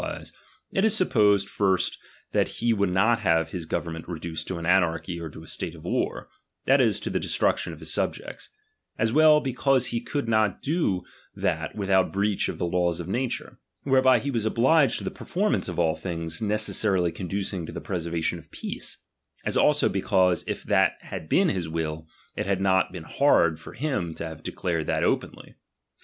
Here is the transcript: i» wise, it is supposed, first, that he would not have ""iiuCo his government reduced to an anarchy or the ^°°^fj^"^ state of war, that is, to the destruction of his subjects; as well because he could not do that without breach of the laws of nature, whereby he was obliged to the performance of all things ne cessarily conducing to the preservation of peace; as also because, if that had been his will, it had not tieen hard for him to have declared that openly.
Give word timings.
i» 0.01 0.17
wise, 0.17 0.33
it 0.71 0.83
is 0.83 0.97
supposed, 0.97 1.47
first, 1.47 1.99
that 2.31 2.47
he 2.57 2.73
would 2.73 2.89
not 2.89 3.19
have 3.19 3.45
""iiuCo 3.45 3.51
his 3.51 3.65
government 3.67 4.07
reduced 4.07 4.47
to 4.47 4.57
an 4.57 4.65
anarchy 4.65 5.19
or 5.19 5.29
the 5.29 5.37
^°°^fj^"^ 5.37 5.47
state 5.49 5.75
of 5.75 5.83
war, 5.85 6.27
that 6.65 6.81
is, 6.81 6.99
to 6.99 7.11
the 7.11 7.19
destruction 7.19 7.71
of 7.71 7.77
his 7.79 7.93
subjects; 7.93 8.49
as 8.97 9.13
well 9.13 9.39
because 9.39 9.85
he 9.93 10.01
could 10.01 10.27
not 10.27 10.63
do 10.63 11.03
that 11.35 11.75
without 11.75 12.11
breach 12.11 12.49
of 12.49 12.57
the 12.57 12.65
laws 12.65 12.99
of 12.99 13.07
nature, 13.07 13.59
whereby 13.83 14.17
he 14.17 14.31
was 14.31 14.43
obliged 14.43 14.97
to 14.97 15.03
the 15.03 15.11
performance 15.11 15.69
of 15.69 15.77
all 15.77 15.95
things 15.95 16.41
ne 16.41 16.55
cessarily 16.55 17.13
conducing 17.13 17.67
to 17.67 17.71
the 17.71 17.79
preservation 17.79 18.39
of 18.39 18.49
peace; 18.49 18.97
as 19.45 19.55
also 19.55 19.87
because, 19.87 20.43
if 20.47 20.63
that 20.63 20.93
had 21.01 21.29
been 21.29 21.49
his 21.49 21.69
will, 21.69 22.07
it 22.35 22.47
had 22.47 22.59
not 22.59 22.91
tieen 22.91 23.03
hard 23.03 23.59
for 23.59 23.73
him 23.73 24.15
to 24.15 24.25
have 24.25 24.41
declared 24.41 24.87
that 24.87 25.03
openly. 25.03 25.53